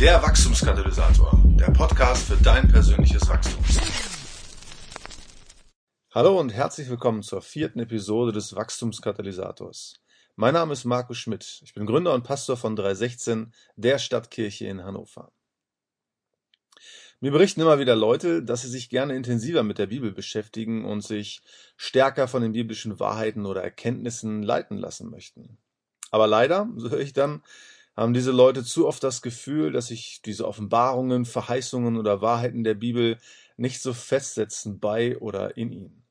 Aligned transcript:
Der 0.00 0.22
Wachstumskatalysator, 0.22 1.38
der 1.58 1.72
Podcast 1.72 2.26
für 2.28 2.42
dein 2.42 2.66
persönliches 2.68 3.28
Wachstum. 3.28 3.62
Hallo 6.14 6.40
und 6.40 6.54
herzlich 6.54 6.88
willkommen 6.88 7.22
zur 7.22 7.42
vierten 7.42 7.80
Episode 7.80 8.32
des 8.32 8.56
Wachstumskatalysators. 8.56 10.00
Mein 10.36 10.54
Name 10.54 10.72
ist 10.72 10.86
Markus 10.86 11.18
Schmidt. 11.18 11.60
Ich 11.64 11.74
bin 11.74 11.84
Gründer 11.84 12.14
und 12.14 12.24
Pastor 12.24 12.56
von 12.56 12.76
316, 12.76 13.52
der 13.76 13.98
Stadtkirche 13.98 14.68
in 14.68 14.82
Hannover. 14.82 15.32
Mir 17.20 17.32
berichten 17.32 17.60
immer 17.60 17.78
wieder 17.78 17.94
Leute, 17.94 18.42
dass 18.42 18.62
sie 18.62 18.70
sich 18.70 18.88
gerne 18.88 19.14
intensiver 19.14 19.62
mit 19.64 19.76
der 19.76 19.88
Bibel 19.88 20.12
beschäftigen 20.12 20.86
und 20.86 21.02
sich 21.02 21.42
stärker 21.76 22.26
von 22.26 22.40
den 22.40 22.52
biblischen 22.52 22.98
Wahrheiten 23.00 23.44
oder 23.44 23.62
Erkenntnissen 23.62 24.42
leiten 24.42 24.78
lassen 24.78 25.10
möchten. 25.10 25.58
Aber 26.10 26.26
leider, 26.26 26.70
so 26.76 26.88
höre 26.88 27.00
ich 27.00 27.12
dann, 27.12 27.42
haben 28.00 28.14
diese 28.14 28.30
Leute 28.30 28.64
zu 28.64 28.88
oft 28.88 29.04
das 29.04 29.20
Gefühl, 29.20 29.72
dass 29.72 29.88
sich 29.88 30.22
diese 30.22 30.48
Offenbarungen, 30.48 31.26
Verheißungen 31.26 31.98
oder 31.98 32.22
Wahrheiten 32.22 32.64
der 32.64 32.72
Bibel 32.72 33.18
nicht 33.58 33.82
so 33.82 33.92
festsetzen 33.92 34.80
bei 34.80 35.18
oder 35.18 35.58
in 35.58 35.70
ihnen. 35.70 36.06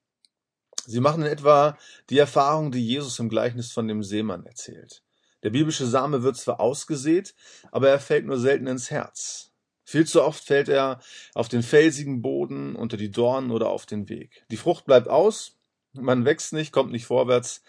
Sie 0.86 1.00
machen 1.00 1.24
in 1.24 1.28
etwa 1.28 1.80
die 2.12 2.20
Erfahrung, 2.20 2.72
die 2.72 2.86
Jesus 2.86 3.18
im 3.18 3.28
Gleichnis 3.28 3.72
von 3.72 3.88
dem 3.88 4.04
Seemann 4.04 4.46
erzählt. 4.46 5.02
Der 5.42 5.50
biblische 5.50 5.88
Same 5.88 6.22
wird 6.22 6.38
zwar 6.38 6.60
ausgesät, 6.60 7.34
aber 7.72 7.90
er 7.90 8.00
fällt 8.00 8.28
nur 8.28 8.38
selten 8.38 8.68
ins 8.68 8.92
Herz. 8.92 9.52
Viel 9.84 10.06
zu 10.06 10.24
oft 10.24 10.44
fällt 10.44 10.70
er 10.70 11.00
auf 11.34 11.50
den 11.50 11.64
felsigen 11.64 12.22
Boden, 12.22 12.76
unter 12.76 12.98
die 12.98 13.10
Dornen 13.10 13.50
oder 13.50 13.70
auf 13.70 13.88
den 13.88 14.10
Weg. 14.10 14.46
Die 14.52 14.58
Frucht 14.58 14.86
bleibt 14.86 15.08
aus, 15.08 15.58
man 15.94 16.24
wächst 16.24 16.54
nicht, 16.54 16.72
kommt 16.72 16.92
nicht 16.92 17.08
vorwärts 17.08 17.64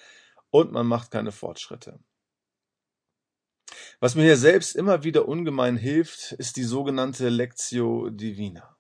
und 0.51 0.73
man 0.73 0.87
macht 0.87 1.10
keine 1.10 1.32
Fortschritte. 1.32 2.01
Was 4.02 4.14
mir 4.14 4.22
hier 4.22 4.38
selbst 4.38 4.77
immer 4.77 5.04
wieder 5.04 5.28
ungemein 5.28 5.77
hilft, 5.77 6.32
ist 6.32 6.56
die 6.56 6.64
sogenannte 6.64 7.28
Lectio 7.28 8.09
Divina. 8.09 8.79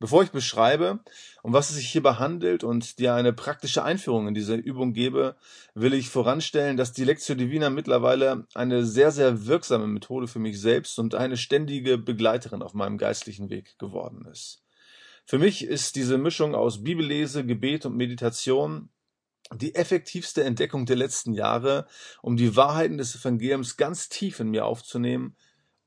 Bevor 0.00 0.24
ich 0.24 0.32
beschreibe, 0.32 0.98
um 1.44 1.52
was 1.52 1.70
es 1.70 1.76
sich 1.76 1.88
hierbei 1.88 2.14
handelt 2.14 2.64
und 2.64 2.98
dir 2.98 3.14
eine 3.14 3.32
praktische 3.32 3.84
Einführung 3.84 4.26
in 4.26 4.34
diese 4.34 4.56
Übung 4.56 4.94
gebe, 4.94 5.36
will 5.74 5.94
ich 5.94 6.08
voranstellen, 6.08 6.76
dass 6.76 6.92
die 6.92 7.04
Lectio 7.04 7.36
Divina 7.36 7.70
mittlerweile 7.70 8.48
eine 8.54 8.84
sehr, 8.84 9.12
sehr 9.12 9.46
wirksame 9.46 9.86
Methode 9.86 10.26
für 10.26 10.40
mich 10.40 10.60
selbst 10.60 10.98
und 10.98 11.14
eine 11.14 11.36
ständige 11.36 11.96
Begleiterin 11.96 12.62
auf 12.62 12.74
meinem 12.74 12.98
geistlichen 12.98 13.48
Weg 13.48 13.78
geworden 13.78 14.26
ist. 14.26 14.64
Für 15.24 15.38
mich 15.38 15.64
ist 15.64 15.94
diese 15.94 16.18
Mischung 16.18 16.56
aus 16.56 16.82
Bibellese, 16.82 17.46
Gebet 17.46 17.86
und 17.86 17.96
Meditation 17.96 18.88
die 19.54 19.74
effektivste 19.74 20.44
Entdeckung 20.44 20.86
der 20.86 20.96
letzten 20.96 21.32
Jahre, 21.32 21.86
um 22.22 22.36
die 22.36 22.56
Wahrheiten 22.56 22.98
des 22.98 23.14
Evangeliums 23.14 23.76
ganz 23.76 24.08
tief 24.08 24.40
in 24.40 24.50
mir 24.50 24.64
aufzunehmen 24.64 25.36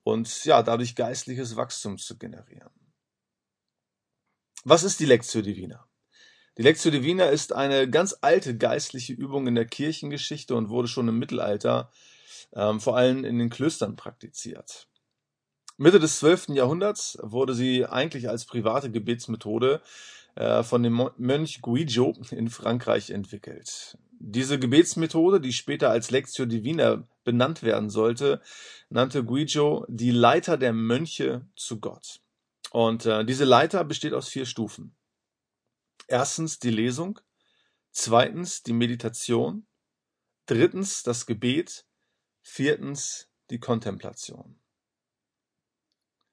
und 0.04 0.46
ja, 0.46 0.64
dadurch 0.64 0.96
geistliches 0.96 1.56
Wachstum 1.56 1.98
zu 1.98 2.18
generieren. 2.18 2.72
Was 4.64 4.84
ist 4.84 5.00
die 5.00 5.06
Lectio 5.06 5.42
Divina? 5.42 5.88
Die 6.58 6.64
Lectio 6.64 6.92
Divina 6.92 7.26
ist 7.26 7.54
eine 7.54 7.90
ganz 7.90 8.18
alte 8.22 8.58
geistliche 8.58 9.14
Übung 9.14 9.48
in 9.48 9.56
der 9.56 9.66
Kirchengeschichte 9.66 10.56
und 10.56 10.70
wurde 10.70 10.88
schon 10.88 11.08
im 11.08 11.18
Mittelalter 11.20 11.92
ähm, 12.54 12.80
vor 12.80 12.98
allem 12.98 13.24
in 13.24 13.40
den 13.40 13.50
Klöstern 13.50 13.96
praktiziert. 13.96 14.88
Mitte 15.78 16.00
des 16.00 16.20
12. 16.20 16.50
Jahrhunderts 16.50 17.18
wurde 17.22 17.54
sie 17.54 17.86
eigentlich 17.86 18.28
als 18.28 18.46
private 18.46 18.92
Gebetsmethode 18.92 19.82
von 20.64 20.84
dem 20.84 21.10
Mönch 21.18 21.62
Guijo 21.62 22.16
in 22.32 22.50
Frankreich 22.50 23.10
entwickelt. 23.10 23.98
Diese 24.20 24.60
Gebetsmethode, 24.60 25.42
die 25.42 25.54
später 25.54 25.90
als 25.90 26.12
Lectio 26.12 26.46
Divina 26.46 27.08
benannt 27.24 27.64
werden 27.64 27.90
sollte, 27.90 28.42
nannte 28.90 29.24
Guijo 29.24 29.86
die 29.88 30.12
Leiter 30.12 30.58
der 30.58 30.74
Mönche 30.74 31.48
zu 31.56 31.80
Gott. 31.80 32.22
Und 32.72 33.06
äh, 33.06 33.26
diese 33.26 33.46
Leiter 33.46 33.84
besteht 33.84 34.14
aus 34.14 34.30
vier 34.30 34.46
Stufen. 34.46 34.96
Erstens 36.08 36.60
die 36.60 36.70
Lesung, 36.70 37.20
zweitens 37.92 38.64
die 38.64 38.74
Meditation, 38.74 39.66
drittens 40.46 41.04
das 41.04 41.26
Gebet, 41.26 41.86
viertens 42.42 43.30
die 43.50 43.60
Kontemplation. 43.60 44.59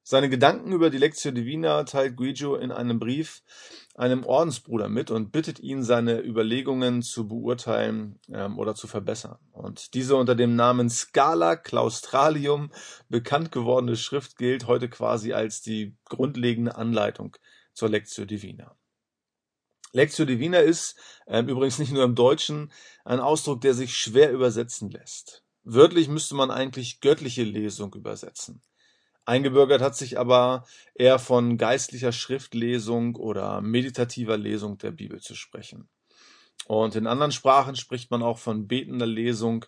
Seine 0.08 0.30
Gedanken 0.30 0.70
über 0.70 0.88
die 0.88 0.98
Lectio 0.98 1.32
Divina 1.32 1.82
teilt 1.82 2.14
Guido 2.14 2.54
in 2.54 2.70
einem 2.70 3.00
Brief 3.00 3.42
einem 3.96 4.24
Ordensbruder 4.24 4.88
mit 4.88 5.10
und 5.10 5.32
bittet 5.32 5.58
ihn, 5.58 5.82
seine 5.82 6.20
Überlegungen 6.20 7.02
zu 7.02 7.26
beurteilen 7.26 8.20
ähm, 8.32 8.56
oder 8.56 8.76
zu 8.76 8.86
verbessern. 8.86 9.36
Und 9.50 9.94
diese 9.94 10.14
unter 10.14 10.36
dem 10.36 10.54
Namen 10.54 10.90
Scala 10.90 11.56
Claustralium 11.56 12.70
bekannt 13.08 13.50
gewordene 13.50 13.96
Schrift 13.96 14.38
gilt 14.38 14.68
heute 14.68 14.88
quasi 14.88 15.32
als 15.32 15.60
die 15.60 15.96
grundlegende 16.04 16.76
Anleitung 16.76 17.36
zur 17.72 17.88
Lectio 17.88 18.26
Divina. 18.26 18.76
Lectio 19.90 20.24
Divina 20.24 20.60
ist 20.60 20.94
ähm, 21.26 21.48
übrigens 21.48 21.80
nicht 21.80 21.90
nur 21.90 22.04
im 22.04 22.14
Deutschen 22.14 22.70
ein 23.04 23.18
Ausdruck, 23.18 23.60
der 23.60 23.74
sich 23.74 23.96
schwer 23.96 24.30
übersetzen 24.30 24.88
lässt. 24.88 25.42
Wörtlich 25.64 26.06
müsste 26.06 26.36
man 26.36 26.52
eigentlich 26.52 27.00
göttliche 27.00 27.42
Lesung 27.42 27.92
übersetzen. 27.94 28.62
Eingebürgert 29.26 29.82
hat 29.82 29.96
sich 29.96 30.18
aber 30.18 30.64
eher 30.94 31.18
von 31.18 31.58
geistlicher 31.58 32.12
Schriftlesung 32.12 33.16
oder 33.16 33.60
meditativer 33.60 34.36
Lesung 34.36 34.78
der 34.78 34.92
Bibel 34.92 35.20
zu 35.20 35.34
sprechen. 35.34 35.88
Und 36.66 36.94
in 36.96 37.06
anderen 37.06 37.32
Sprachen 37.32 37.76
spricht 37.76 38.10
man 38.10 38.22
auch 38.22 38.38
von 38.38 38.66
betender 38.66 39.06
Lesung, 39.06 39.64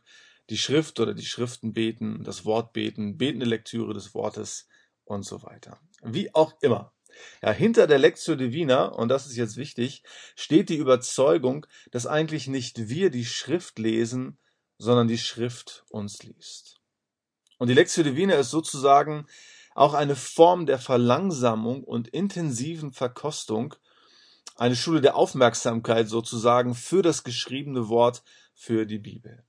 die 0.49 0.59
Schrift 0.59 0.99
oder 1.01 1.13
die 1.13 1.27
Schriften 1.27 1.73
beten, 1.73 2.23
das 2.25 2.45
Wort 2.45 2.73
beten, 2.73 3.19
betende 3.19 3.47
Lektüre 3.47 3.95
des 3.95 4.15
Wortes 4.15 4.69
und 5.05 5.25
so 5.25 5.43
weiter. 5.43 5.81
Wie 6.03 6.35
auch 6.35 6.55
immer. 6.61 6.93
Ja, 7.43 7.51
hinter 7.51 7.87
der 7.87 7.99
Lectio 7.99 8.37
Divina, 8.37 8.87
und 8.87 9.09
das 9.09 9.27
ist 9.27 9.37
jetzt 9.37 9.57
wichtig, 9.57 10.03
steht 10.37 10.69
die 10.69 10.77
Überzeugung, 10.77 11.67
dass 11.91 12.07
eigentlich 12.07 12.47
nicht 12.47 12.89
wir 12.89 13.11
die 13.11 13.25
Schrift 13.25 13.79
lesen, 13.79 14.39
sondern 14.79 15.09
die 15.09 15.19
Schrift 15.19 15.85
uns 15.91 16.23
liest. 16.23 16.81
Und 17.59 17.69
die 17.69 17.75
Lectio 17.75 18.03
Divina 18.03 18.35
ist 18.35 18.51
sozusagen 18.51 19.27
auch 19.75 19.95
eine 19.95 20.17
Form 20.17 20.67
der 20.67 20.79
Verlangsamung 20.79 21.85
und 21.85 22.09
intensiven 22.09 22.93
Verkostung, 22.93 23.75
eine 24.57 24.75
Schule 24.75 25.01
der 25.01 25.17
Aufmerksamkeit 25.17 26.09
sozusagen 26.09 26.75
für 26.75 27.03
das 27.03 27.23
geschriebene 27.23 27.89
Wort, 27.89 28.23
für 28.55 28.87
die 28.87 28.99
Bibel. 28.99 29.45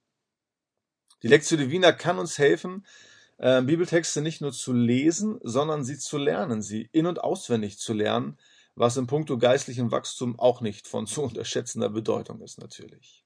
Die 1.23 1.27
Lectio 1.27 1.57
Divina 1.57 1.91
kann 1.91 2.19
uns 2.19 2.37
helfen, 2.37 2.85
äh, 3.37 3.61
Bibeltexte 3.61 4.21
nicht 4.21 4.41
nur 4.41 4.51
zu 4.51 4.73
lesen, 4.73 5.39
sondern 5.43 5.83
sie 5.83 5.97
zu 5.97 6.17
lernen, 6.17 6.61
sie 6.61 6.89
in- 6.91 7.07
und 7.07 7.23
auswendig 7.23 7.79
zu 7.79 7.93
lernen, 7.93 8.37
was 8.75 8.97
im 8.97 9.07
Punkto 9.07 9.37
geistlichem 9.37 9.91
Wachstum 9.91 10.39
auch 10.39 10.61
nicht 10.61 10.87
von 10.87 11.07
zu 11.07 11.23
unterschätzender 11.23 11.89
Bedeutung 11.89 12.41
ist 12.41 12.59
natürlich. 12.59 13.23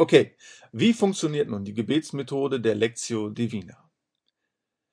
Okay, 0.00 0.36
wie 0.70 0.92
funktioniert 0.92 1.48
nun 1.48 1.64
die 1.64 1.74
Gebetsmethode 1.74 2.60
der 2.60 2.76
Lectio 2.76 3.30
Divina? 3.30 3.90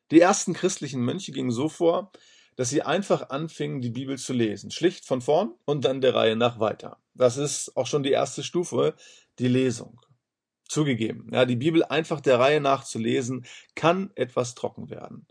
Die 0.09 0.19
ersten 0.19 0.53
christlichen 0.53 0.99
Mönche 1.01 1.31
gingen 1.31 1.51
so 1.51 1.69
vor, 1.69 2.11
dass 2.55 2.69
sie 2.69 2.81
einfach 2.81 3.29
anfingen, 3.29 3.81
die 3.81 3.91
Bibel 3.91 4.17
zu 4.17 4.33
lesen. 4.33 4.71
Schlicht 4.71 5.05
von 5.05 5.21
vorn 5.21 5.53
und 5.65 5.85
dann 5.85 6.01
der 6.01 6.15
Reihe 6.15 6.35
nach 6.35 6.59
weiter. 6.59 7.03
Das 7.13 7.37
ist 7.37 7.77
auch 7.77 7.85
schon 7.85 8.01
die 8.01 8.13
erste 8.13 8.43
Stufe, 8.43 8.95
die 9.37 9.47
Lesung. 9.47 10.01
Zugegeben, 10.67 11.29
ja, 11.31 11.45
die 11.45 11.55
Bibel 11.55 11.83
einfach 11.83 12.19
der 12.19 12.39
Reihe 12.39 12.59
nach 12.59 12.83
zu 12.83 12.97
lesen, 12.97 13.45
kann 13.75 14.09
etwas 14.15 14.55
trocken 14.55 14.89
werden. 14.89 15.27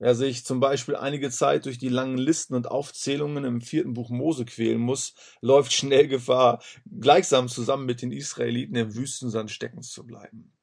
Wer 0.00 0.14
sich 0.14 0.46
zum 0.46 0.60
Beispiel 0.60 0.96
einige 0.96 1.30
Zeit 1.30 1.66
durch 1.66 1.76
die 1.76 1.90
langen 1.90 2.16
Listen 2.16 2.54
und 2.54 2.70
Aufzählungen 2.70 3.44
im 3.44 3.60
vierten 3.60 3.92
Buch 3.92 4.08
Mose 4.08 4.46
quälen 4.46 4.80
muss, 4.80 5.14
läuft 5.42 5.74
schnell 5.74 6.08
Gefahr, 6.08 6.62
gleichsam 6.90 7.48
zusammen 7.48 7.84
mit 7.84 8.00
den 8.00 8.10
Israeliten 8.10 8.76
im 8.76 8.94
Wüstensand 8.94 9.50
stecken 9.50 9.82
zu 9.82 10.06
bleiben. 10.06 10.54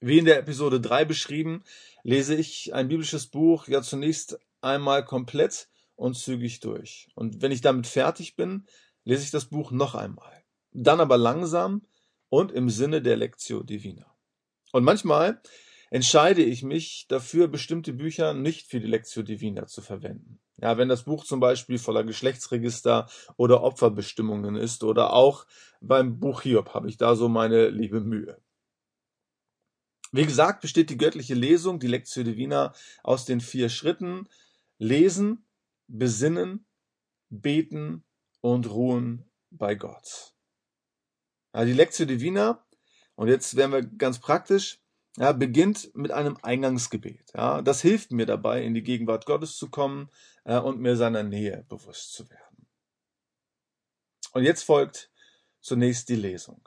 Wie 0.00 0.18
in 0.18 0.24
der 0.24 0.40
Episode 0.40 0.80
3 0.80 1.04
beschrieben, 1.04 1.62
lese 2.02 2.34
ich 2.34 2.74
ein 2.74 2.88
biblisches 2.88 3.28
Buch 3.28 3.68
ja 3.68 3.82
zunächst 3.82 4.40
einmal 4.60 5.04
komplett 5.04 5.68
und 5.94 6.16
zügig 6.16 6.58
durch. 6.58 7.08
Und 7.14 7.40
wenn 7.40 7.52
ich 7.52 7.60
damit 7.60 7.86
fertig 7.86 8.34
bin, 8.34 8.66
lese 9.04 9.22
ich 9.22 9.30
das 9.30 9.44
Buch 9.44 9.70
noch 9.70 9.94
einmal. 9.94 10.42
Dann 10.72 10.98
aber 10.98 11.18
langsam 11.18 11.86
und 12.30 12.50
im 12.50 12.68
Sinne 12.68 13.00
der 13.00 13.14
Lectio 13.14 13.62
Divina. 13.62 14.12
Und 14.72 14.82
manchmal 14.82 15.40
entscheide 15.92 16.42
ich 16.42 16.62
mich 16.62 17.04
dafür, 17.08 17.48
bestimmte 17.48 17.92
Bücher 17.92 18.32
nicht 18.32 18.66
für 18.66 18.80
die 18.80 18.86
Lectio 18.86 19.22
Divina 19.22 19.66
zu 19.66 19.82
verwenden. 19.82 20.40
Ja, 20.56 20.78
wenn 20.78 20.88
das 20.88 21.02
Buch 21.02 21.22
zum 21.22 21.38
Beispiel 21.38 21.78
voller 21.78 22.02
Geschlechtsregister 22.02 23.10
oder 23.36 23.62
Opferbestimmungen 23.62 24.56
ist 24.56 24.84
oder 24.84 25.12
auch 25.12 25.46
beim 25.82 26.18
Buch 26.18 26.42
Hiob 26.42 26.72
habe 26.72 26.88
ich 26.88 26.96
da 26.96 27.14
so 27.14 27.28
meine 27.28 27.68
liebe 27.68 28.00
Mühe. 28.00 28.40
Wie 30.12 30.24
gesagt, 30.24 30.62
besteht 30.62 30.88
die 30.88 30.96
göttliche 30.96 31.34
Lesung, 31.34 31.78
die 31.78 31.88
Lectio 31.88 32.22
Divina, 32.22 32.72
aus 33.02 33.26
den 33.26 33.42
vier 33.42 33.68
Schritten 33.68 34.30
Lesen, 34.78 35.44
Besinnen, 35.88 36.64
Beten 37.28 38.02
und 38.40 38.70
Ruhen 38.70 39.30
bei 39.50 39.74
Gott. 39.74 40.34
Ja, 41.54 41.66
die 41.66 41.74
Lectio 41.74 42.06
Divina, 42.06 42.64
und 43.14 43.28
jetzt 43.28 43.56
werden 43.56 43.72
wir 43.72 43.82
ganz 43.82 44.20
praktisch, 44.20 44.81
ja, 45.16 45.32
beginnt 45.32 45.94
mit 45.94 46.10
einem 46.10 46.38
Eingangsgebet. 46.42 47.32
Ja, 47.34 47.62
das 47.62 47.82
hilft 47.82 48.12
mir 48.12 48.26
dabei, 48.26 48.62
in 48.62 48.74
die 48.74 48.82
Gegenwart 48.82 49.26
Gottes 49.26 49.56
zu 49.56 49.68
kommen 49.68 50.10
äh, 50.44 50.58
und 50.58 50.80
mir 50.80 50.96
seiner 50.96 51.22
Nähe 51.22 51.64
bewusst 51.68 52.14
zu 52.14 52.28
werden. 52.30 52.66
Und 54.32 54.44
jetzt 54.44 54.62
folgt 54.62 55.10
zunächst 55.60 56.08
die 56.08 56.16
Lesung. 56.16 56.66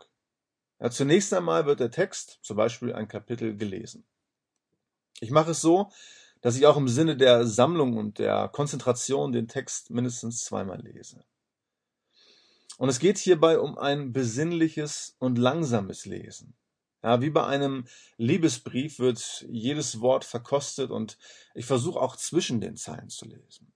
Ja, 0.80 0.92
zunächst 0.92 1.34
einmal 1.34 1.66
wird 1.66 1.80
der 1.80 1.92
Text, 1.92 2.40
zum 2.42 2.58
Beispiel 2.58 2.94
ein 2.94 3.08
Kapitel, 3.08 3.58
gelesen. 3.58 4.06
Ich 5.20 5.32
mache 5.32 5.52
es 5.52 5.62
so, 5.62 5.92
dass 6.42 6.58
ich 6.58 6.68
auch 6.68 6.78
im 6.78 6.88
Sinne 6.88 7.18
der 7.18 7.48
Sammlung 7.48 7.98
und 7.98 8.20
der 8.20 8.50
Konzentration 8.50 9.32
den 9.32 9.48
Text 9.48 9.90
mindestens 9.90 10.44
zweimal 10.44 10.82
lese. 10.82 11.24
Und 12.78 12.90
es 12.90 13.00
geht 13.00 13.18
hierbei 13.18 13.58
um 13.58 13.78
ein 13.78 14.12
besinnliches 14.12 15.16
und 15.18 15.38
langsames 15.38 16.06
Lesen. 16.06 16.54
Ja, 17.06 17.22
wie 17.22 17.30
bei 17.30 17.46
einem 17.46 17.86
Liebesbrief 18.18 18.98
wird 18.98 19.46
jedes 19.48 20.02
Wort 20.02 20.25
verkostet 20.25 20.90
und 20.90 21.19
ich 21.54 21.68
versuche 21.68 22.00
auch 22.02 22.16
zwischen 22.16 22.62
den 22.62 22.78
Zeilen 22.78 23.10
zu 23.10 23.25
lesen. 23.28 23.72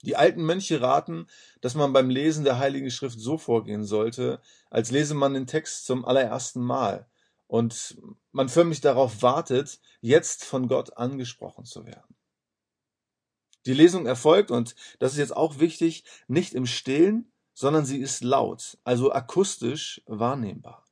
Die 0.00 0.16
alten 0.16 0.42
Mönche 0.42 0.80
raten, 0.80 1.26
dass 1.60 1.74
man 1.74 1.92
beim 1.92 2.08
Lesen 2.08 2.44
der 2.44 2.58
Heiligen 2.58 2.90
Schrift 2.90 3.20
so 3.20 3.36
vorgehen 3.36 3.84
sollte, 3.84 4.40
als 4.70 4.90
lese 4.90 5.12
man 5.12 5.34
den 5.34 5.46
Text 5.46 5.84
zum 5.84 6.06
allerersten 6.06 6.62
Mal 6.62 7.10
und 7.46 7.98
man 8.32 8.48
förmlich 8.48 8.80
darauf 8.80 9.20
wartet, 9.20 9.78
jetzt 10.00 10.46
von 10.46 10.68
Gott 10.68 10.96
angesprochen 10.96 11.66
zu 11.66 11.84
werden. 11.84 12.16
Die 13.66 13.74
Lesung 13.74 14.06
erfolgt, 14.06 14.50
und 14.50 14.76
das 14.98 15.12
ist 15.12 15.18
jetzt 15.18 15.36
auch 15.36 15.58
wichtig, 15.58 16.04
nicht 16.26 16.54
im 16.54 16.64
Stillen, 16.64 17.30
sondern 17.52 17.84
sie 17.84 17.98
ist 17.98 18.24
laut, 18.24 18.78
also 18.82 19.12
akustisch 19.12 20.00
wahrnehmbar. 20.06 20.85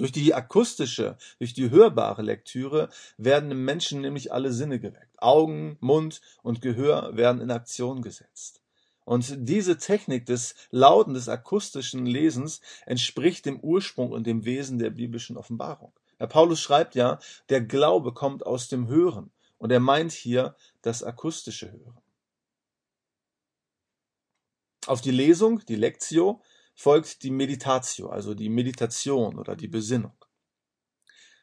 Durch 0.00 0.12
die 0.12 0.32
akustische, 0.32 1.18
durch 1.38 1.52
die 1.52 1.68
hörbare 1.68 2.22
Lektüre 2.22 2.88
werden 3.18 3.50
im 3.50 3.66
Menschen 3.66 4.00
nämlich 4.00 4.32
alle 4.32 4.50
Sinne 4.50 4.80
geweckt. 4.80 5.22
Augen, 5.22 5.76
Mund 5.80 6.22
und 6.42 6.62
Gehör 6.62 7.18
werden 7.18 7.42
in 7.42 7.50
Aktion 7.50 8.00
gesetzt. 8.00 8.62
Und 9.04 9.34
diese 9.46 9.76
Technik 9.76 10.24
des 10.24 10.54
lauten, 10.70 11.12
des 11.12 11.28
akustischen 11.28 12.06
Lesens 12.06 12.62
entspricht 12.86 13.44
dem 13.44 13.60
Ursprung 13.60 14.10
und 14.12 14.26
dem 14.26 14.46
Wesen 14.46 14.78
der 14.78 14.88
biblischen 14.88 15.36
Offenbarung. 15.36 15.92
Herr 16.16 16.28
Paulus 16.28 16.62
schreibt 16.62 16.94
ja, 16.94 17.18
der 17.50 17.60
Glaube 17.60 18.14
kommt 18.14 18.46
aus 18.46 18.68
dem 18.68 18.88
Hören. 18.88 19.30
Und 19.58 19.70
er 19.70 19.80
meint 19.80 20.12
hier 20.12 20.56
das 20.80 21.02
akustische 21.02 21.70
Hören. 21.72 22.00
Auf 24.86 25.02
die 25.02 25.10
Lesung, 25.10 25.60
die 25.66 25.76
Lectio, 25.76 26.40
folgt 26.80 27.24
die 27.24 27.30
Meditatio, 27.30 28.08
also 28.08 28.32
die 28.32 28.48
Meditation 28.48 29.38
oder 29.38 29.54
die 29.54 29.68
Besinnung. 29.68 30.16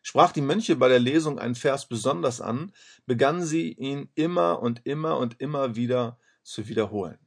Sprach 0.01 0.31
die 0.31 0.41
Mönche 0.41 0.75
bei 0.75 0.87
der 0.87 0.97
Lesung 0.97 1.37
einen 1.37 1.53
Vers 1.53 1.87
besonders 1.87 2.41
an, 2.41 2.73
begannen 3.05 3.45
sie 3.45 3.71
ihn 3.71 4.09
immer 4.15 4.63
und 4.63 4.81
immer 4.85 5.19
und 5.19 5.39
immer 5.39 5.75
wieder 5.75 6.17
zu 6.41 6.67
wiederholen. 6.67 7.19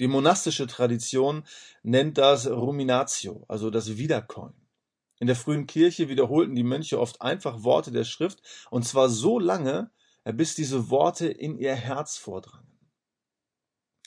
Die 0.00 0.08
monastische 0.08 0.66
Tradition 0.66 1.44
nennt 1.84 2.18
das 2.18 2.48
Ruminatio, 2.48 3.44
also 3.46 3.70
das 3.70 3.96
Wiederkäuen. 3.96 4.66
In 5.20 5.28
der 5.28 5.36
frühen 5.36 5.68
Kirche 5.68 6.08
wiederholten 6.08 6.56
die 6.56 6.64
Mönche 6.64 6.98
oft 6.98 7.22
einfach 7.22 7.62
Worte 7.62 7.92
der 7.92 8.02
Schrift, 8.02 8.42
und 8.72 8.84
zwar 8.84 9.08
so 9.08 9.38
lange, 9.38 9.92
bis 10.24 10.56
diese 10.56 10.90
Worte 10.90 11.28
in 11.28 11.56
ihr 11.58 11.76
Herz 11.76 12.16
vordrangen. 12.16 12.73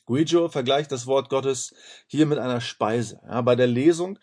Guijo 0.08 0.48
vergleicht 0.48 0.92
das 0.92 1.06
Wort 1.06 1.30
Gottes 1.30 1.76
hier 2.08 2.26
mit 2.26 2.40
einer 2.40 2.62
Speise. 2.62 3.20
Ja, 3.28 3.42
bei 3.42 3.56
der 3.56 3.68
Lesung 3.68 4.18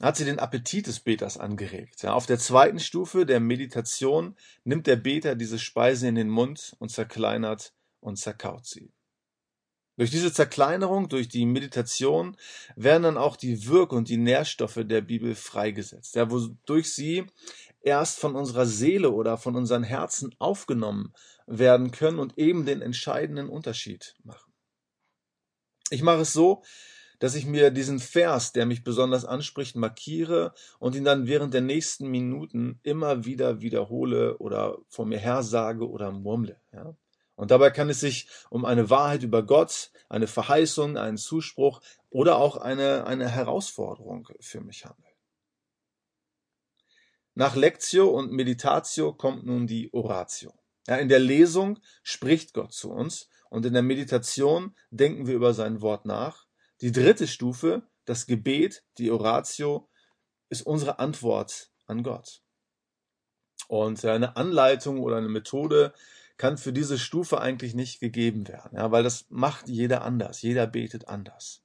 hat 0.00 0.16
sie 0.16 0.24
den 0.24 0.38
Appetit 0.38 0.86
des 0.86 1.00
Beters 1.00 1.36
angeregt. 1.36 2.02
Ja, 2.02 2.14
auf 2.14 2.26
der 2.26 2.38
zweiten 2.38 2.78
Stufe 2.78 3.26
der 3.26 3.40
Meditation 3.40 4.36
nimmt 4.62 4.86
der 4.86 4.96
Beter 4.96 5.34
diese 5.34 5.58
Speise 5.58 6.08
in 6.08 6.14
den 6.14 6.30
Mund 6.30 6.74
und 6.78 6.90
zerkleinert 6.90 7.74
und 8.00 8.16
zerkaut 8.16 8.66
sie. 8.66 8.92
Durch 9.96 10.10
diese 10.10 10.32
Zerkleinerung, 10.32 11.08
durch 11.08 11.28
die 11.28 11.46
Meditation 11.46 12.36
werden 12.74 13.04
dann 13.04 13.16
auch 13.16 13.36
die 13.36 13.66
Wirk- 13.66 13.92
und 13.92 14.08
die 14.08 14.16
Nährstoffe 14.16 14.80
der 14.84 15.00
Bibel 15.00 15.34
freigesetzt, 15.34 16.16
ja, 16.16 16.30
wodurch 16.30 16.92
sie 16.92 17.26
erst 17.80 18.18
von 18.18 18.34
unserer 18.34 18.66
Seele 18.66 19.10
oder 19.10 19.38
von 19.38 19.54
unseren 19.54 19.84
Herzen 19.84 20.34
aufgenommen 20.38 21.12
werden 21.46 21.90
können 21.90 22.18
und 22.18 22.38
eben 22.38 22.64
den 22.64 22.82
entscheidenden 22.82 23.48
Unterschied 23.48 24.16
machen. 24.24 24.53
Ich 25.90 26.02
mache 26.02 26.20
es 26.20 26.32
so, 26.32 26.62
dass 27.18 27.34
ich 27.34 27.46
mir 27.46 27.70
diesen 27.70 28.00
Vers, 28.00 28.52
der 28.52 28.66
mich 28.66 28.84
besonders 28.84 29.24
anspricht, 29.24 29.76
markiere 29.76 30.52
und 30.78 30.94
ihn 30.94 31.04
dann 31.04 31.26
während 31.26 31.54
der 31.54 31.60
nächsten 31.60 32.08
Minuten 32.08 32.80
immer 32.82 33.24
wieder 33.24 33.60
wiederhole 33.60 34.38
oder 34.38 34.78
vor 34.88 35.06
mir 35.06 35.18
her 35.18 35.42
sage 35.42 35.88
oder 35.88 36.10
murmle. 36.10 36.60
Ja? 36.72 36.94
Und 37.36 37.50
dabei 37.50 37.70
kann 37.70 37.90
es 37.90 38.00
sich 38.00 38.28
um 38.50 38.64
eine 38.64 38.90
Wahrheit 38.90 39.22
über 39.22 39.42
Gott, 39.42 39.90
eine 40.08 40.26
Verheißung, 40.26 40.96
einen 40.96 41.16
Zuspruch 41.16 41.80
oder 42.10 42.36
auch 42.36 42.56
eine, 42.56 43.06
eine 43.06 43.28
Herausforderung 43.28 44.28
für 44.40 44.60
mich 44.60 44.84
handeln. 44.84 45.04
Nach 47.34 47.56
Lectio 47.56 48.08
und 48.08 48.30
Meditatio 48.30 49.12
kommt 49.12 49.44
nun 49.44 49.66
die 49.66 49.92
Oratio. 49.92 50.52
Ja, 50.86 50.96
in 50.96 51.08
der 51.08 51.18
Lesung 51.18 51.80
spricht 52.02 52.54
Gott 52.54 52.72
zu 52.72 52.92
uns 52.92 53.28
und 53.54 53.64
in 53.64 53.72
der 53.72 53.82
Meditation 53.82 54.74
denken 54.90 55.28
wir 55.28 55.34
über 55.34 55.54
sein 55.54 55.80
Wort 55.80 56.06
nach. 56.06 56.46
Die 56.80 56.90
dritte 56.90 57.28
Stufe, 57.28 57.84
das 58.04 58.26
Gebet, 58.26 58.82
die 58.98 59.12
Oratio, 59.12 59.88
ist 60.48 60.62
unsere 60.62 60.98
Antwort 60.98 61.70
an 61.86 62.02
Gott. 62.02 62.42
Und 63.68 64.04
eine 64.04 64.36
Anleitung 64.36 64.98
oder 64.98 65.18
eine 65.18 65.28
Methode 65.28 65.94
kann 66.36 66.58
für 66.58 66.72
diese 66.72 66.98
Stufe 66.98 67.40
eigentlich 67.40 67.76
nicht 67.76 68.00
gegeben 68.00 68.48
werden, 68.48 68.76
ja, 68.76 68.90
weil 68.90 69.04
das 69.04 69.26
macht 69.28 69.68
jeder 69.68 70.02
anders. 70.02 70.42
Jeder 70.42 70.66
betet 70.66 71.06
anders. 71.06 71.62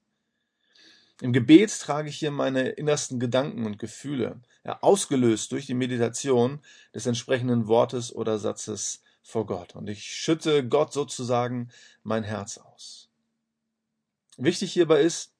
Im 1.21 1.33
Gebet 1.33 1.75
trage 1.79 2.09
ich 2.09 2.17
hier 2.17 2.29
meine 2.29 2.69
innersten 2.69 3.19
Gedanken 3.19 3.65
und 3.65 3.79
Gefühle, 3.79 4.39
ja, 4.63 4.77
ausgelöst 4.83 5.51
durch 5.53 5.65
die 5.65 5.73
Meditation 5.73 6.59
des 6.93 7.07
entsprechenden 7.07 7.67
Wortes 7.67 8.13
oder 8.13 8.37
Satzes 8.37 9.01
vor 9.21 9.45
Gott. 9.45 9.75
Und 9.75 9.89
ich 9.89 10.03
schütte 10.03 10.67
Gott 10.67 10.93
sozusagen 10.93 11.69
mein 12.03 12.23
Herz 12.23 12.57
aus. 12.57 13.09
Wichtig 14.37 14.73
hierbei 14.73 15.01
ist, 15.01 15.33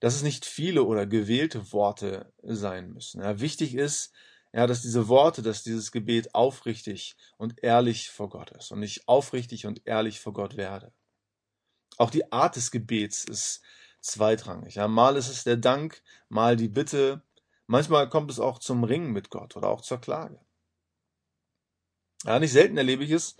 dass 0.00 0.14
es 0.14 0.22
nicht 0.22 0.44
viele 0.44 0.84
oder 0.84 1.06
gewählte 1.06 1.72
Worte 1.72 2.32
sein 2.42 2.92
müssen. 2.92 3.22
Ja, 3.22 3.40
wichtig 3.40 3.74
ist, 3.74 4.12
ja, 4.52 4.66
dass 4.66 4.82
diese 4.82 5.08
Worte, 5.08 5.42
dass 5.42 5.62
dieses 5.62 5.92
Gebet 5.92 6.34
aufrichtig 6.34 7.16
und 7.38 7.62
ehrlich 7.62 8.10
vor 8.10 8.28
Gott 8.28 8.50
ist 8.50 8.70
und 8.72 8.82
ich 8.82 9.08
aufrichtig 9.08 9.66
und 9.66 9.86
ehrlich 9.86 10.20
vor 10.20 10.32
Gott 10.32 10.56
werde. 10.56 10.92
Auch 11.98 12.10
die 12.10 12.32
Art 12.32 12.56
des 12.56 12.70
Gebets 12.70 13.24
ist 13.24 13.62
zweitrangig. 14.00 14.74
Ja, 14.74 14.88
mal 14.88 15.16
ist 15.16 15.28
es 15.28 15.44
der 15.44 15.56
Dank, 15.56 16.02
mal 16.28 16.56
die 16.56 16.68
Bitte, 16.68 17.22
manchmal 17.66 18.08
kommt 18.08 18.30
es 18.30 18.40
auch 18.40 18.58
zum 18.58 18.84
Ringen 18.84 19.12
mit 19.12 19.30
Gott 19.30 19.56
oder 19.56 19.68
auch 19.68 19.80
zur 19.80 20.00
Klage. 20.00 20.40
Ja, 22.24 22.38
nicht 22.38 22.52
selten 22.52 22.76
erlebe 22.76 23.04
ich 23.04 23.10
es, 23.10 23.36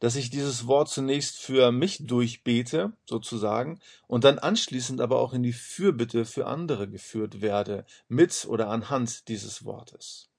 dass 0.00 0.16
ich 0.16 0.30
dieses 0.30 0.66
Wort 0.66 0.88
zunächst 0.88 1.38
für 1.38 1.72
mich 1.72 2.06
durchbete, 2.06 2.92
sozusagen, 3.06 3.80
und 4.06 4.24
dann 4.24 4.38
anschließend 4.38 5.00
aber 5.00 5.18
auch 5.18 5.32
in 5.32 5.42
die 5.42 5.52
Fürbitte 5.52 6.24
für 6.24 6.46
andere 6.46 6.88
geführt 6.88 7.40
werde, 7.40 7.84
mit 8.08 8.46
oder 8.46 8.68
anhand 8.68 9.28
dieses 9.28 9.64
Wortes. 9.64 10.30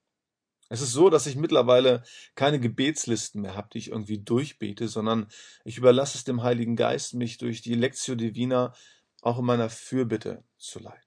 Es 0.69 0.81
ist 0.81 0.93
so, 0.93 1.09
dass 1.11 1.27
ich 1.27 1.35
mittlerweile 1.35 2.03
keine 2.33 2.59
Gebetslisten 2.59 3.41
mehr 3.41 3.55
habe, 3.55 3.69
die 3.71 3.77
ich 3.77 3.91
irgendwie 3.91 4.17
durchbete, 4.17 4.87
sondern 4.87 5.27
ich 5.63 5.77
überlasse 5.77 6.17
es 6.17 6.23
dem 6.23 6.41
Heiligen 6.41 6.75
Geist, 6.75 7.13
mich 7.13 7.37
durch 7.37 7.61
die 7.61 7.75
Lectio 7.75 8.15
Divina 8.15 8.73
auch 9.21 9.37
in 9.39 9.45
meiner 9.45 9.69
Fürbitte 9.69 10.43
zu 10.57 10.79
leiten. 10.79 11.01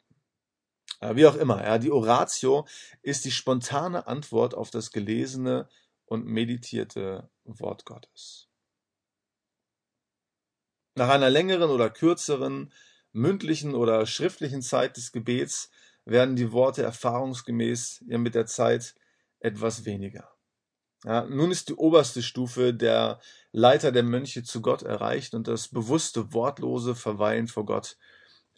Wie 1.15 1.27
auch 1.27 1.37
immer, 1.37 1.63
ja, 1.63 1.79
die 1.79 1.93
Oratio 1.93 2.67
ist 3.03 3.25
die 3.25 3.31
spontane 3.31 4.07
Antwort 4.09 4.55
auf 4.55 4.71
das 4.71 4.91
gelesene 4.91 5.69
und 6.09 6.27
meditierte 6.27 7.31
Wort 7.45 7.85
Gottes. 7.85 8.49
Nach 10.95 11.09
einer 11.09 11.31
längeren 11.31 11.71
oder 11.71 11.91
kürzeren 11.91 12.73
mündlichen 13.13 13.75
oder 13.75 14.05
schriftlichen 14.07 14.63
Zeit 14.63 14.97
des 14.97 15.13
Gebets 15.13 15.71
werden 16.05 16.37
die 16.37 16.53
Worte 16.53 16.83
erfahrungsgemäß 16.83 18.05
ja 18.09 18.19
mit 18.19 18.35
der 18.35 18.47
Zeit 18.47 18.95
etwas 19.41 19.85
weniger. 19.85 20.31
Ja, 21.05 21.25
nun 21.27 21.53
ist 21.53 21.69
die 21.69 21.75
oberste 21.75 22.23
Stufe 22.23 22.75
der 22.75 23.21
Leiter 23.53 23.93
der 23.93 24.03
Mönche 24.03 24.43
zu 24.43 24.61
Gott 24.61 24.83
erreicht 24.83 25.35
und 25.35 25.47
das 25.47 25.69
bewusste, 25.69 26.33
wortlose 26.33 26.97
Verweilen 26.97 27.47
vor 27.47 27.65
Gott 27.65 27.97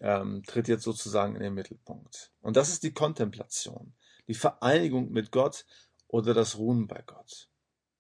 ähm, 0.01 0.43
tritt 0.47 0.69
jetzt 0.69 0.85
sozusagen 0.85 1.37
in 1.37 1.43
den 1.43 1.55
Mittelpunkt. 1.55 2.33
Und 2.41 2.57
das 2.57 2.71
ist 2.71 2.83
die 2.83 2.95
Kontemplation, 2.95 3.95
die 4.27 4.35
Vereinigung 4.35 5.11
mit 5.11 5.31
Gott 5.31 5.67
oder 6.11 6.35
das 6.35 6.59
Ruhen 6.59 6.87
bei 6.87 7.03
Gott. 7.07 7.49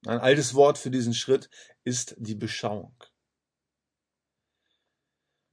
Ein 0.07 0.19
altes 0.19 0.55
Wort 0.55 0.79
für 0.79 0.90
diesen 0.90 1.14
Schritt 1.14 1.50
ist 1.85 2.14
die 2.19 2.35
Beschauung. 2.35 2.97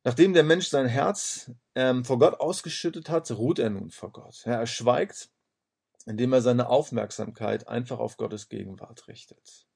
Nachdem 0.03 0.33
der 0.33 0.43
Mensch 0.43 0.67
sein 0.67 0.87
Herz 0.87 1.51
ähm, 1.75 2.05
vor 2.05 2.17
Gott 2.17 2.39
ausgeschüttet 2.39 3.09
hat, 3.09 3.29
ruht 3.31 3.59
er 3.59 3.69
nun 3.69 3.89
vor 3.89 4.11
Gott. 4.11 4.45
Ja, 4.45 4.53
er 4.53 4.67
schweigt 4.67 5.29
indem 6.07 6.31
er 6.31 6.41
seine 6.41 6.69
Aufmerksamkeit 6.69 7.67
einfach 7.67 7.99
auf 7.99 8.15
Gottes 8.15 8.47
Gegenwart 8.47 9.07
richtet. 9.09 9.67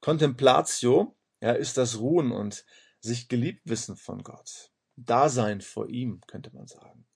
Contemplatio 0.00 1.14
ja, 1.40 1.52
ist 1.52 1.76
das 1.76 1.98
Ruhen 1.98 2.32
und 2.32 2.64
sich 3.00 3.28
geliebt 3.28 3.60
wissen 3.64 3.96
von 3.96 4.22
Gott. 4.22 4.72
Dasein 4.96 5.60
vor 5.60 5.88
ihm, 5.88 6.22
könnte 6.26 6.52
man 6.54 6.66
sagen. 6.66 7.06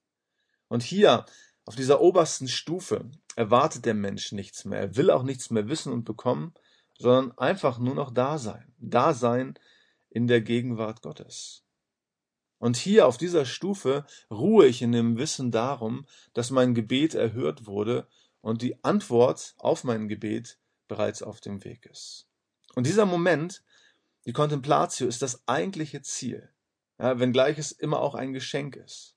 Und 0.68 0.82
hier, 0.82 1.24
auf 1.64 1.74
dieser 1.74 2.00
obersten 2.00 2.48
Stufe, 2.48 3.10
erwartet 3.36 3.84
der 3.84 3.94
Mensch 3.94 4.32
nichts 4.32 4.64
mehr. 4.64 4.80
Er 4.80 4.96
will 4.96 5.10
auch 5.10 5.22
nichts 5.22 5.50
mehr 5.50 5.68
wissen 5.68 5.92
und 5.92 6.04
bekommen, 6.04 6.54
sondern 6.98 7.36
einfach 7.38 7.78
nur 7.78 7.94
noch 7.94 8.10
da 8.10 8.38
sein. 8.38 8.74
Da 8.78 9.14
sein 9.14 9.58
in 10.10 10.26
der 10.26 10.40
Gegenwart 10.40 11.02
Gottes. 11.02 11.62
Und 12.58 12.78
hier 12.78 13.06
auf 13.06 13.18
dieser 13.18 13.44
Stufe 13.44 14.06
ruhe 14.30 14.66
ich 14.66 14.80
in 14.80 14.92
dem 14.92 15.18
Wissen 15.18 15.50
darum, 15.50 16.06
dass 16.32 16.50
mein 16.50 16.74
Gebet 16.74 17.14
erhört 17.14 17.66
wurde 17.66 18.08
und 18.40 18.62
die 18.62 18.82
Antwort 18.82 19.54
auf 19.58 19.84
mein 19.84 20.08
Gebet 20.08 20.58
bereits 20.88 21.22
auf 21.22 21.40
dem 21.40 21.64
Weg 21.64 21.84
ist. 21.86 22.26
Und 22.74 22.86
dieser 22.86 23.04
Moment, 23.04 23.62
die 24.24 24.32
Contemplatio, 24.32 25.06
ist 25.06 25.20
das 25.20 25.46
eigentliche 25.46 26.00
Ziel, 26.00 26.48
ja, 26.98 27.18
wenngleich 27.18 27.58
es 27.58 27.72
immer 27.72 28.00
auch 28.00 28.14
ein 28.14 28.32
Geschenk 28.32 28.76
ist. 28.76 29.15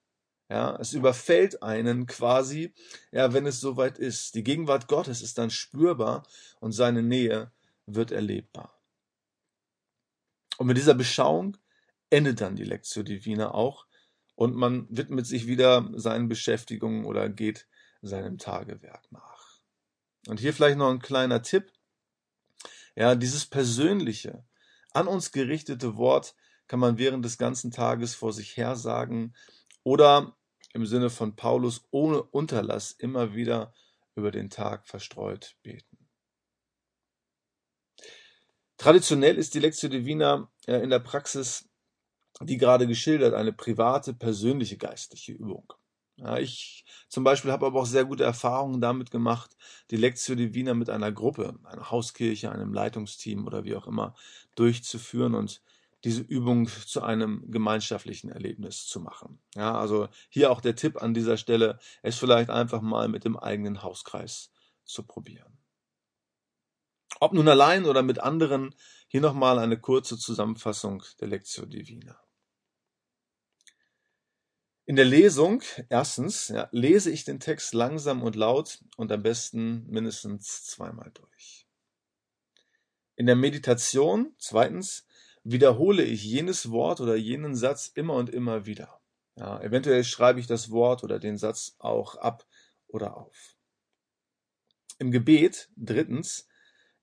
Ja, 0.50 0.75
es 0.77 0.94
überfällt 0.94 1.62
einen 1.62 2.08
quasi, 2.08 2.74
ja, 3.12 3.34
wenn 3.34 3.46
es 3.46 3.62
soweit 3.62 4.00
ist. 4.00 4.34
Die 4.34 4.44
Gegenwart 4.44 4.88
Gottes 4.88 5.22
ist 5.22 5.38
dann 5.38 5.51
spürbar 5.51 6.24
und 6.60 6.72
seine 6.72 7.03
Nähe 7.03 7.51
wird 7.86 8.12
erlebbar. 8.12 8.79
Und 10.58 10.68
mit 10.68 10.77
dieser 10.77 10.96
Beschauung 10.96 11.56
endet 12.10 12.41
dann 12.41 12.56
die 12.56 12.63
Lectio 12.63 13.03
Divina 13.03 13.53
auch 13.53 13.86
und 14.36 14.56
man 14.56 14.88
widmet 14.89 15.27
sich 15.27 15.46
wieder 15.46 15.88
seinen 15.94 16.27
Beschäftigungen 16.27 17.06
oder 17.06 17.29
geht 17.29 17.68
seinem 18.01 18.38
Tagewerk 18.39 19.12
nach. 19.12 19.60
Und 20.27 20.39
hier 20.39 20.53
vielleicht 20.53 20.77
noch 20.77 20.89
ein 20.89 21.00
kleiner 21.00 21.44
Tipp. 21.44 21.72
Ja, 22.96 23.15
dieses 23.15 23.46
persönliche, 23.46 24.44
an 24.94 25.08
uns 25.08 25.32
gerichtete 25.32 25.96
Wort 25.96 26.36
kann 26.68 26.79
man 26.79 26.98
während 26.98 27.24
des 27.24 27.38
ganzen 27.38 27.72
Tages 27.72 28.15
vor 28.15 28.34
sich 28.34 28.58
her 28.58 28.75
sagen 28.75 29.34
oder 29.84 30.36
im 30.73 30.85
Sinne 30.85 31.09
von 31.09 31.35
Paulus 31.35 31.88
ohne 31.91 32.21
Unterlass 32.21 32.91
immer 32.91 33.33
wieder 33.33 33.73
über 34.15 34.31
den 34.31 34.49
Tag 34.49 34.88
verstreut 34.88 35.55
beten. 35.63 35.97
Traditionell 38.77 39.38
ist 39.38 39.53
die 39.53 39.59
Lectio 39.59 39.89
Divina 39.89 40.49
äh, 40.65 40.77
in 40.77 40.89
der 40.89 40.99
Praxis, 40.99 41.67
wie 42.39 42.57
gerade 42.57 42.88
geschildert, 42.88 43.33
eine 43.33 43.51
private, 43.51 44.13
persönliche 44.13 44.77
geistliche 44.77 45.33
Übung. 45.33 45.73
Ich 46.39 46.83
zum 47.07 47.23
Beispiel 47.23 47.51
habe 47.51 47.65
aber 47.65 47.79
auch 47.79 47.85
sehr 47.85 48.03
gute 48.03 48.25
Erfahrungen 48.25 48.81
damit 48.81 49.09
gemacht, 49.09 49.55
die 49.89 49.95
Lectio 49.95 50.35
Divina 50.35 50.73
mit 50.73 50.89
einer 50.89 51.11
Gruppe, 51.11 51.57
einer 51.63 51.91
Hauskirche, 51.91 52.51
einem 52.51 52.73
Leitungsteam 52.73 53.47
oder 53.47 53.63
wie 53.63 53.75
auch 53.75 53.88
immer 53.88 54.15
durchzuführen 54.55 55.33
und 55.33 55.61
diese 56.03 56.22
Übung 56.22 56.68
zu 56.68 57.01
einem 57.01 57.50
gemeinschaftlichen 57.51 58.29
Erlebnis 58.29 58.86
zu 58.86 59.00
machen. 59.00 59.41
Ja, 59.56 59.77
also 59.77 60.08
hier 60.29 60.51
auch 60.51 60.62
der 60.62 60.75
Tipp 60.75 61.01
an 61.01 61.13
dieser 61.13 61.38
Stelle, 61.38 61.79
es 62.01 62.18
vielleicht 62.18 62.50
einfach 62.50 62.82
mal 62.82 63.08
mit 63.08 63.25
dem 63.25 63.38
eigenen 63.38 63.84
Hauskreis 63.84 64.51
zu 64.86 65.03
probieren. 65.03 65.58
Ob 67.20 67.34
nun 67.34 67.48
allein 67.50 67.86
oder 67.86 68.01
mit 68.01 68.20
anderen, 68.20 68.74
hier 69.08 69.22
nochmal 69.22 69.60
eine 69.60 69.79
kurze 69.79 70.18
Zusammenfassung 70.18 71.03
der 71.20 71.27
Lectio 71.27 71.65
Divina. 71.65 72.18
In 74.86 74.96
der 74.96 75.06
Lesung, 75.06 75.62
erstens, 75.89 76.48
ja, 76.48 76.68
lese 76.72 77.12
ich 77.12 77.24
den 77.24 77.39
Text 77.39 77.74
langsam 77.74 78.24
und 78.24 78.36
laut 78.36 78.84
und 78.98 79.12
am 79.12 79.22
besten 79.22 79.86
mindestens 79.88 80.63
zweimal 80.65 81.12
durch. 81.13 81.68
In 83.15 83.25
der 83.25 83.36
Meditation, 83.36 84.34
zweitens, 84.38 85.06
wiederhole 85.51 86.03
ich 86.03 86.24
jenes 86.24 86.72
Wort 86.72 87.01
oder 87.01 87.15
jenen 87.15 87.56
Satz 87.56 87.88
immer 87.88 88.15
und 88.15 88.29
immer 88.29 88.65
wieder. 88.65 89.01
Ja, 89.36 89.60
eventuell 89.62 90.03
schreibe 90.03 90.39
ich 90.39 90.48
das 90.48 90.70
Wort 90.70 91.03
oder 91.03 91.20
den 91.20 91.38
Satz 91.38 91.75
auch 91.79 92.15
ab 92.15 92.46
oder 92.88 93.18
auf. 93.18 93.56
Im 94.98 95.12
Gebet, 95.12 95.70
drittens, 95.77 96.48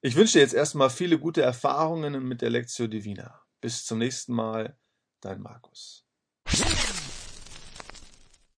Ich 0.00 0.16
wünsche 0.16 0.34
dir 0.34 0.40
jetzt 0.40 0.54
erstmal 0.54 0.90
viele 0.90 1.18
gute 1.18 1.42
Erfahrungen 1.42 2.26
mit 2.26 2.42
der 2.42 2.50
Lectio 2.50 2.88
Divina. 2.88 3.40
Bis 3.60 3.84
zum 3.84 3.98
nächsten 3.98 4.34
Mal, 4.34 4.76
dein 5.20 5.40
Markus. 5.40 6.01